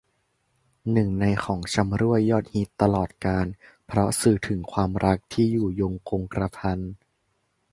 [0.91, 3.45] หนึ่งในของชำร่วยยอดฮิตตลอดกาล
[3.87, 6.79] เพราะสื่อถึงความรักที่อยู่ยงคงกระพัน